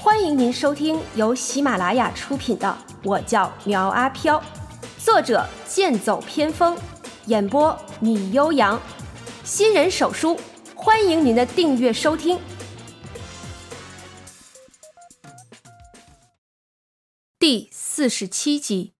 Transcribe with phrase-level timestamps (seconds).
[0.00, 2.68] 欢迎您收听由喜马拉雅出品的
[3.02, 4.38] 《我叫苗阿飘》，
[5.04, 6.78] 作者剑走偏锋，
[7.26, 8.80] 演播米悠扬，
[9.42, 10.38] 新人手书，
[10.76, 12.38] 欢迎您的订阅收听。
[17.40, 18.92] 第四十七集，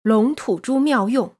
[0.00, 1.30] 龙吐珠妙用。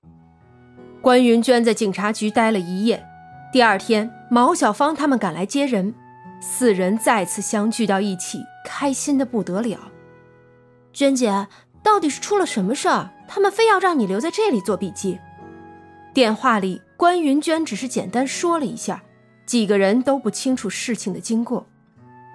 [1.00, 3.06] 关云娟在警察局待了一夜，
[3.50, 5.94] 第二天，毛小芳他们赶来接人，
[6.42, 9.78] 四人再次相聚到一起，开心的不得了。
[10.92, 11.46] 娟姐，
[11.84, 13.10] 到底是出了什么事儿？
[13.28, 15.20] 他们非要让你留在这里做笔记。
[16.12, 19.02] 电话里，关云娟只是简单说了一下，
[19.46, 21.66] 几个人都不清楚事情的经过。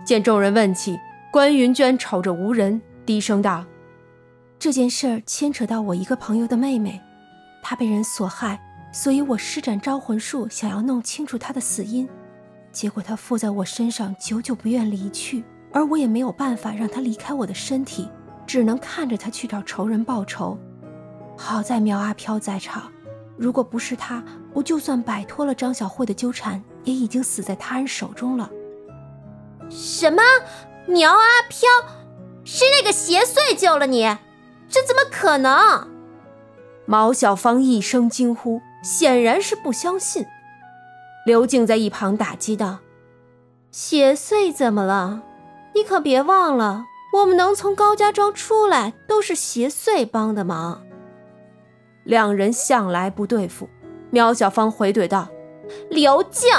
[0.06, 0.98] 见众人问起，
[1.32, 3.66] 关云娟瞅着无人，低声道
[4.58, 7.02] ：“这件事儿牵扯到我一个朋友的妹妹。”
[7.62, 8.60] 她被人所害，
[8.94, 12.08] 所以我施展招魂术，想要弄清楚她的死因。
[12.72, 15.44] 结果他附在我身上，久久不愿离去，
[15.74, 18.10] 而我也没有办法让他离开我的身体，
[18.46, 20.58] 只能看着他去找仇人报仇。
[21.38, 22.92] 好在苗阿飘在场，
[23.38, 28.50] 如果不是他，我就算摆脱了张小慧的纠缠，也已经死在他人手中了。
[29.70, 30.22] 什么？
[30.88, 31.70] 苗阿飘？
[32.44, 34.04] 是那个邪祟救了你？
[34.68, 35.88] 这怎么可能？
[36.86, 40.26] 毛小芳一声惊呼，显然是不相信。
[41.26, 42.80] 刘静在一旁打击道
[43.72, 45.22] ：“邪祟怎么了？
[45.74, 50.84] 你可别忘了，我们能从高家庄出来，都是邪祟帮的忙。”
[52.04, 53.70] 两人向来不对付，
[54.10, 55.28] 苗小芳回怼道
[55.90, 56.50] ：“刘静，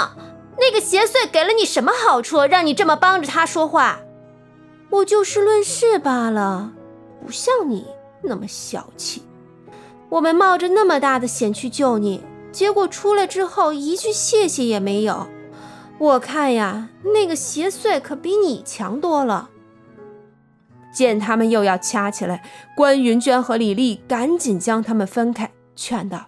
[0.57, 3.99] 那个邪祟给了你什么好处，让你这么帮着他说话？
[4.89, 6.71] 我就事论事罢了，
[7.25, 7.87] 不像你
[8.21, 9.23] 那么小气。”
[10.09, 15.27] 我们冒着那么大的险去救你，结果出来之后一句谢谢也没有。
[16.03, 19.49] 我看呀，那个邪祟可比你强多了。
[20.91, 22.43] 见他们又要掐起来，
[22.75, 26.27] 关云娟和李丽赶紧将他们分开，劝道：“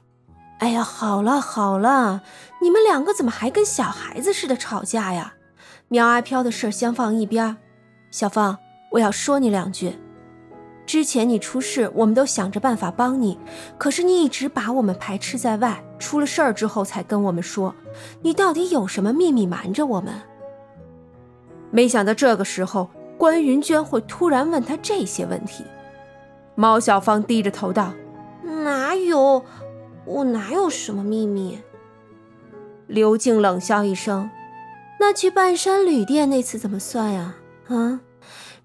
[0.60, 2.22] 哎呀，好了好了，
[2.62, 5.34] 你们两个怎么还跟小孩子似的吵架呀？
[5.90, 7.58] 苗阿飘的事先放一边，
[8.10, 8.58] 小芳，
[8.94, 10.00] 我要说你两句。”
[10.86, 13.38] 之前你出事，我们都想着办法帮你，
[13.78, 17.74] 可是你一直把我们排斥在外，出了事儿之后才跟我们说，
[18.22, 20.14] 你到底有什么秘密瞒着我们？
[21.72, 25.64] 没想到这个时候关云娟会突然问他这些问题。
[26.54, 27.92] 毛小芳低着头道
[28.64, 29.44] ：“哪有，
[30.06, 31.60] 我哪有什么秘密？”
[32.88, 34.30] 刘静冷笑一声
[35.02, 37.36] ：“那去半山旅店那次怎么算呀？
[37.68, 38.00] 啊？”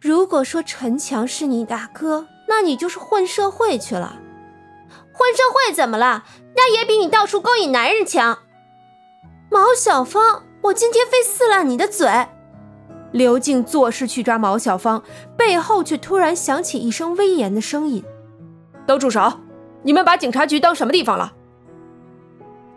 [0.00, 4.18] 如果说陈强是你大哥，那你就是混社会去了。
[5.12, 6.24] 混社会怎么了？
[6.56, 8.38] 那也比你到处勾引男人强。
[9.50, 12.08] 毛小芳，我今天非撕烂你的嘴！
[13.12, 15.02] 刘静作势去抓毛小芳，
[15.36, 18.02] 背后却突然响起一声威严的声音
[18.86, 19.30] ：“都住手！
[19.82, 21.34] 你们把警察局当什么地方了？”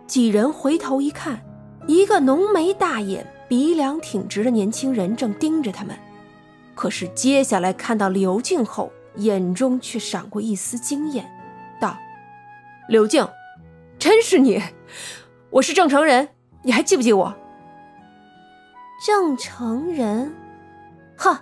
[0.06, 1.42] 几人回头一看，
[1.88, 5.98] 一个浓眉大眼、鼻梁挺直的年轻人正盯着他们。
[6.76, 11.26] 可是接下来看到刘静后，眼中却闪过一丝惊艳，
[11.80, 11.98] 道
[12.90, 13.28] ：“刘静，
[14.00, 14.62] 真是你！
[15.52, 16.30] 我是郑成人，
[16.64, 17.36] 你还记不记我？”
[19.06, 20.34] 郑成人，
[21.18, 21.42] 哈，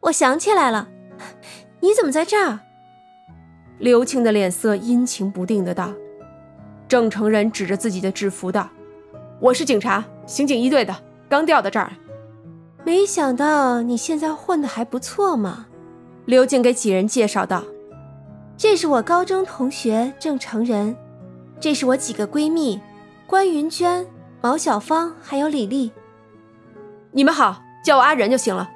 [0.00, 0.88] 我想起来了，
[1.80, 2.60] 你怎么在这儿？
[3.78, 5.92] 刘庆的脸色阴晴不定的道。
[6.88, 8.68] 郑成人指着自己的制服道
[9.40, 10.94] ：“我是警察，刑警一队的，
[11.28, 11.92] 刚调到这儿。”
[12.84, 15.66] 没想到你现在混的还不错嘛，
[16.24, 17.62] 刘静给几人介绍道
[18.58, 20.96] ：“这是我高中同学郑成仁，
[21.60, 22.80] 这是我几个闺蜜
[23.26, 24.04] 关云娟、
[24.40, 25.92] 毛小芳还有李丽。
[27.12, 28.68] 你们好，叫我阿仁就行了。”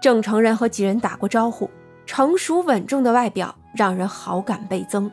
[0.00, 1.68] 郑成仁和几人打过招呼，
[2.06, 5.10] 成熟稳重的外表让人好感倍增。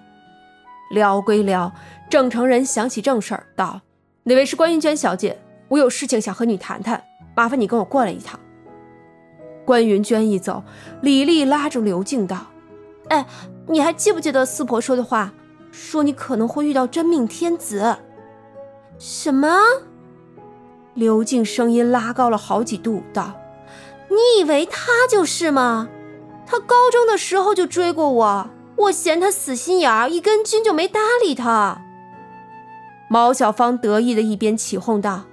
[0.92, 1.72] 聊归聊，
[2.10, 3.82] 郑成仁想起正事儿道
[4.24, 5.38] ：“哪位是关云娟小姐？
[5.68, 7.04] 我有事情想和你谈谈。”
[7.36, 8.40] 麻烦你跟我过来一趟。
[9.66, 10.64] 关云娟一走，
[11.02, 12.48] 李丽拉住刘静道
[13.10, 13.26] ：“哎，
[13.68, 15.34] 你还记不记得四婆说的话？
[15.72, 17.98] 说你可能会遇到真命天子。”
[18.98, 19.60] 什么？
[20.94, 23.34] 刘静声音拉高了好几度道
[24.10, 25.88] ：“你以为他就是吗？
[26.46, 31.82] 他高中的时候就追过我，我嫌他死心眼儿，一根筋就没搭理他。”
[33.10, 35.24] 毛小芳得意的一边起哄道。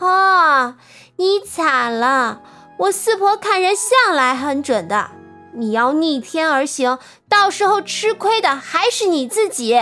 [0.00, 0.76] 哦，
[1.16, 2.42] 你惨了！
[2.78, 5.10] 我四婆看人向来很准的，
[5.54, 6.98] 你要逆天而行，
[7.28, 9.78] 到时候吃亏的还是你自己。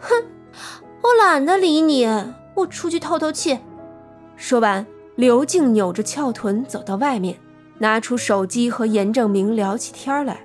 [0.00, 0.24] 哼，
[1.02, 2.06] 我懒得理你，
[2.56, 3.60] 我出去透透气。
[4.36, 4.84] 说完，
[5.14, 7.38] 刘静扭着翘臀走到外面，
[7.78, 10.44] 拿出手机和严正明聊起天来。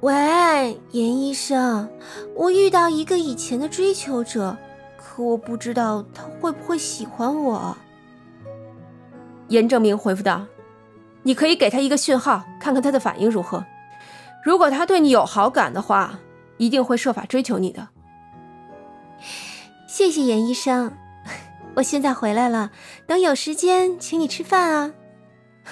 [0.00, 1.90] 喂，严医生，
[2.34, 4.56] 我遇到一个以前的追求者，
[5.18, 7.76] 可我不知道他会不会喜欢我。
[9.48, 10.46] 严正明回复道
[11.24, 13.64] ：“你可以给他一个讯号，看看他的反应如何。
[14.44, 16.20] 如果他对你有好感的话，
[16.56, 17.88] 一定会设法追求你的。”
[19.88, 20.92] 谢谢严医生，
[21.74, 22.70] 我现在回来了，
[23.04, 24.92] 等有时间请你吃饭啊。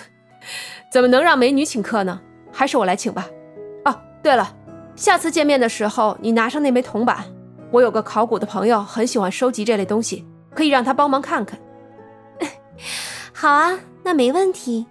[0.91, 2.21] 怎么能让美女请客呢？
[2.51, 3.29] 还是我来请吧。
[3.85, 4.57] 哦对了，
[4.97, 7.36] 下次见面的时候，你拿上那枚铜板。
[7.71, 10.25] 我有个考古的朋友，很喜欢收集这类东西，
[10.55, 11.59] 可以让他帮忙看看。
[13.33, 14.87] 好啊，那没问题。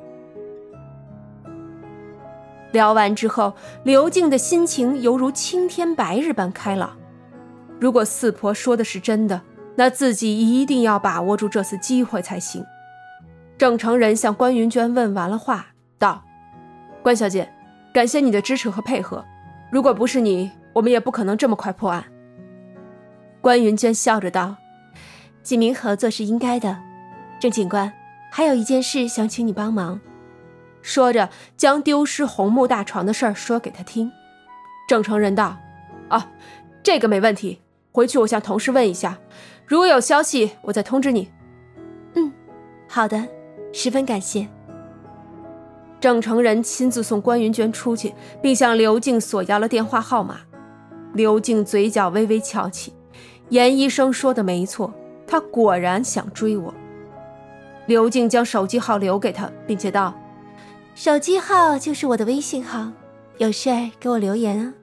[2.71, 6.97] 聊完之后，刘静的心情犹如青天白日般开朗。
[7.79, 9.41] 如果四婆说的是真的，
[9.75, 12.65] 那自己一定要把握住这次机会才行。
[13.57, 15.67] 郑成人向关云娟问完了话，
[15.97, 16.21] 道
[17.01, 17.49] ：“关小姐。”
[17.93, 19.23] 感谢你的支持和配合，
[19.71, 22.03] 如果不是你，我们也不可能这么快破案。
[23.45, 24.55] 关云娟笑着道
[25.43, 26.79] ：“警民合作是应该的。”
[27.39, 27.93] 郑警官，
[28.31, 30.01] 还有一件事想请你帮忙。
[30.81, 34.11] 说着，将丢失红木大床的事儿说给他听。
[34.89, 35.55] 郑成仁道
[36.09, 36.31] ：“啊，
[36.81, 37.61] 这个没问题，
[37.91, 39.19] 回去我向同事问一下，
[39.67, 41.29] 如果有消息，我再通知你。”
[42.17, 42.33] 嗯，
[42.89, 43.27] 好的，
[43.71, 44.47] 十分感谢。
[45.99, 50.39] 郑成仁亲自送关云娟出去，并向刘静索要了电话号码。
[51.13, 52.91] 刘静嘴角微微翘起，
[53.49, 54.93] 严医生说的没错，
[55.27, 56.73] 他果然想追我。
[57.85, 60.13] 刘静将手机号留给他，并且道
[60.95, 62.91] ：“手机号就是我的微信号，
[63.37, 63.69] 有事
[63.99, 64.73] 给我留言啊。”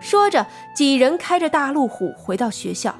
[0.00, 2.94] 说着，几人开着大路虎回到学校。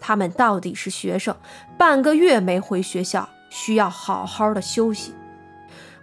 [0.00, 1.36] 他们到底是学生，
[1.76, 5.12] 半个月没回学校，需要好好的休息。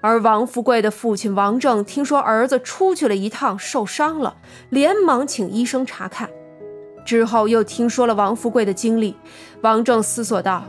[0.02, 4.36] 而王富贵的父亲王正听说儿子出去了一趟，受伤了，
[4.70, 6.30] 连忙请医生查看。
[7.06, 9.16] 之后又听说了王富贵的经历，
[9.62, 10.64] 王正思索道：“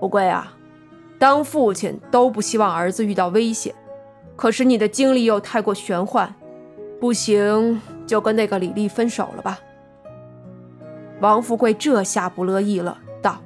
[0.00, 0.52] 富贵啊，
[1.18, 3.72] 当父亲都不希望儿子遇到危险，
[4.34, 6.34] 可是你的经历又太过玄幻，
[6.98, 9.60] 不行就跟那个李丽分手了吧。”
[11.20, 13.38] 王富贵这下不乐意了，道：“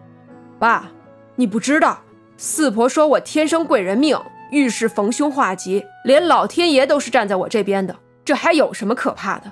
[0.59, 0.89] 爸，
[1.35, 1.99] 你不知道，
[2.39, 4.19] 四婆说我天生贵人命。”
[4.53, 9.51] 遇事逢凶化吉，连老天爷都是站在我这边的，这还有什么可怕的？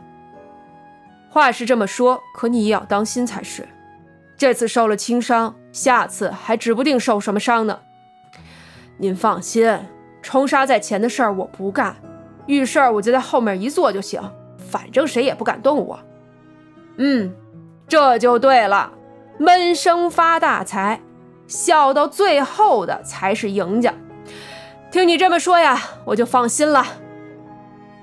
[1.34, 3.66] 话是这么说，可你也要当心才是。
[4.36, 7.80] 这次受了轻伤，下次还指不定受什么伤呢。
[8.98, 9.76] 您放心，
[10.22, 11.96] 冲杀在前的事儿我不干，
[12.46, 14.22] 遇事儿我就在后面一坐就行，
[14.58, 15.98] 反正谁也不敢动我。
[16.98, 17.34] 嗯，
[17.88, 18.92] 这就对了，
[19.36, 21.00] 闷声发大财，
[21.48, 23.92] 笑到最后的才是赢家。
[24.92, 26.86] 听你这么说呀，我就放心了。”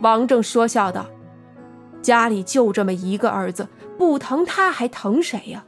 [0.03, 1.05] 王正说笑道
[2.01, 3.67] ，“家里就这么一个儿子，
[3.97, 5.65] 不疼他还疼谁呀？”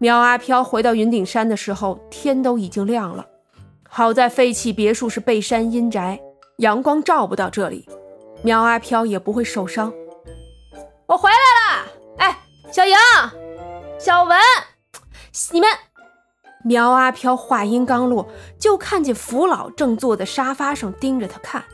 [0.00, 3.26] 苗阿飘回到云顶山的时候，天都已经亮了。
[3.88, 6.20] 好在废弃别墅是背山阴宅，
[6.58, 7.88] 阳光照不到这里，
[8.42, 9.92] 苗阿飘也不会受伤。
[11.06, 11.88] 我回来了，
[12.18, 12.38] 哎，
[12.70, 12.94] 小莹、
[13.98, 14.38] 小文，
[15.52, 15.68] 你们。
[16.64, 21.64] 苗阿飘话音刚落，就看见福老正坐在沙发上盯着他看。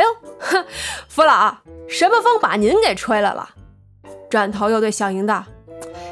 [0.00, 0.64] 哎呦，哼
[1.08, 3.50] 福老，什么风把您给吹来了？
[4.30, 5.44] 转头又对小莹道：“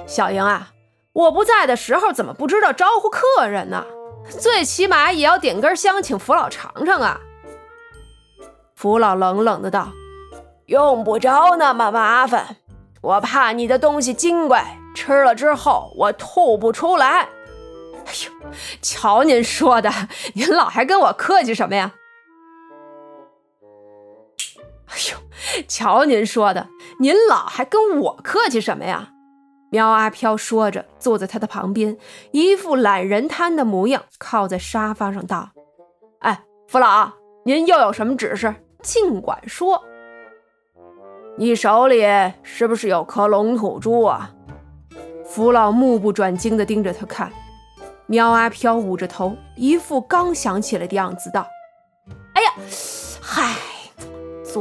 [0.06, 0.68] 小莹啊，
[1.14, 3.86] 我不在的时候怎么不知道招呼客人呢？
[4.38, 7.18] 最起码也要点根香请福老尝尝啊。”
[8.76, 9.88] 福老冷冷的道
[10.66, 12.56] ：“用不着那么麻烦，
[13.00, 17.28] 我怕你的东西精怪，吃了之后我吐不出来。”
[18.04, 18.50] 哎呦，
[18.82, 19.90] 瞧您说的，
[20.34, 21.94] 您老还跟我客气什么呀？
[25.66, 26.68] 瞧您说的，
[27.00, 29.10] 您老还跟我客气什么呀？
[29.70, 31.98] 苗阿飘说着，坐在他的旁边，
[32.32, 35.50] 一副懒人瘫的模样，靠在沙发上道
[36.20, 37.12] ：“哎，福老，
[37.44, 38.54] 您又有什么指示？
[38.82, 39.84] 尽管说。
[41.36, 42.02] 你手里
[42.42, 44.30] 是不是有颗龙吐珠啊？”
[45.26, 47.30] 福老目不转睛地盯着他看。
[48.06, 51.46] 苗阿飘捂着头，一副刚想起来的样子，道：“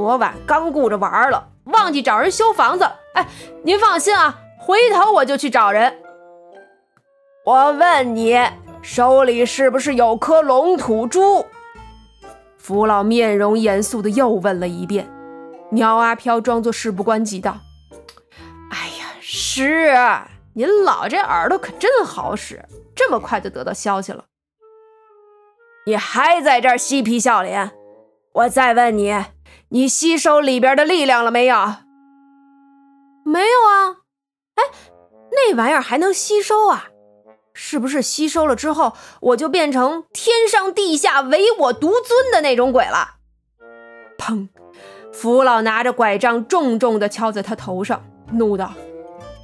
[0.08, 2.90] 昨晚刚顾着玩了，忘记找人修房子。
[3.14, 3.28] 哎，
[3.62, 5.98] 您放心啊，回头我就去找人。
[7.44, 8.40] 我问你，
[8.82, 11.46] 手里是不是有颗龙吐珠？”
[12.58, 15.10] 福老面容严肃的又问了一遍。
[15.72, 17.58] 苗阿飘装作事不关己道
[18.72, 19.94] ：“哎呀，是，
[20.54, 22.64] 您老这耳朵可真好使。”
[22.96, 24.24] 这么快就得到消息了，
[25.86, 27.74] 你还在这儿嬉皮笑脸？
[28.34, 29.12] 我再问你，
[29.70, 31.56] 你吸收里边的力量了没有？
[33.26, 33.98] 没有啊。
[34.56, 34.64] 哎，
[35.32, 36.88] 那玩意儿还能吸收啊？
[37.54, 43.16] 是不是吸收了之后，我就变成天上地下唯我独尊的那种鬼了？
[44.18, 44.48] 砰！
[45.12, 48.72] 福老拿着拐杖重重地敲在他头上，怒道：“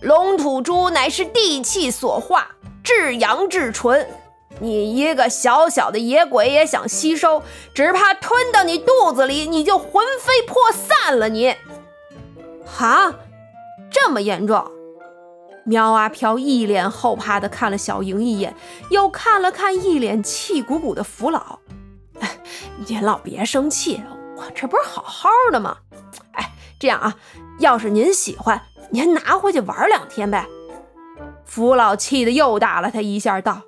[0.02, 2.48] 龙吐珠乃是地气所化，
[2.84, 4.08] 至阳至纯。
[4.60, 7.44] 你一个小小的野鬼也想吸收，
[7.74, 11.30] 只怕吞到你肚子里，你就魂飞魄散了。
[11.30, 11.56] 你，
[12.66, 13.14] 哈，
[13.92, 14.72] 这么严重？”
[15.66, 18.56] 喵阿飘一脸后怕的看了小莹一眼，
[18.90, 21.60] 又看了看一脸气鼓鼓的福老。
[22.86, 24.02] 您老别生气。
[24.36, 25.78] 我这不是好好的吗？
[26.34, 27.16] 哎，这样啊，
[27.60, 30.46] 要是您喜欢，您拿回去玩两天呗。
[31.46, 33.62] 福老气得又打了他一下，道：“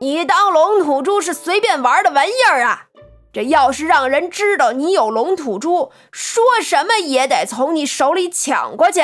[0.00, 2.88] 你当龙吐珠是随便玩的玩意儿啊？
[3.32, 9.00] 这要是让人知道你有龙吐珠，说什么也得从你手里抢过去。”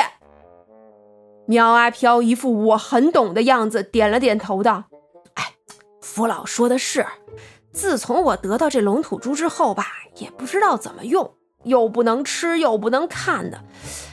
[1.45, 4.85] 苗阿飘一副我很懂的样子，点了点头，道
[5.35, 5.53] ：“哎，
[6.01, 7.05] 福老说的是。”
[7.73, 11.33] 自从我得到这龙吐珠之后吧，也不知道怎么用，
[11.63, 13.59] 又不能吃，又不能看的。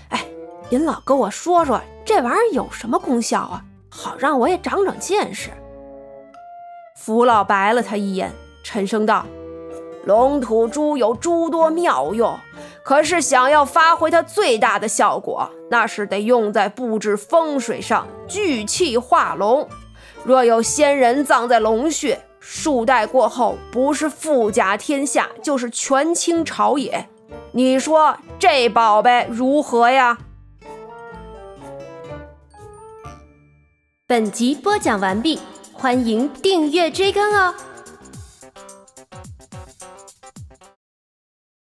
[0.08, 0.26] 哎，
[0.70, 3.62] 您老跟我说说这玩意儿有什么功效啊？
[3.90, 5.50] 好让我也长长见识。
[7.02, 8.30] 福老白了他一眼，
[8.62, 9.25] 沉声道
[10.04, 12.38] ：“龙吐珠有诸多妙用，
[12.85, 19.66] 可是想要发挥它最大的效果，那是得用在布置风水上，聚气化龙。
[20.25, 27.09] 若有仙人葬在龙穴。”数代过后，不是富甲天下，就是权倾朝野。
[27.52, 30.19] 你说这宝贝如何呀？
[34.07, 35.38] 本集播讲完毕，
[35.80, 37.54] 欢迎订阅追更哦。